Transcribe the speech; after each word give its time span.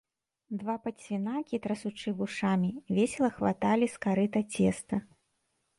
Два 0.61 0.75
падсвінакі, 0.85 1.59
трасучы 1.67 2.09
вушамі, 2.23 2.71
весела 3.01 3.29
хваталі 3.39 3.85
з 3.99 4.07
карыта 4.09 4.39
цеста. 4.53 4.95